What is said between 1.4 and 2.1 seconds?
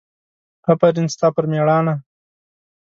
مېړانه!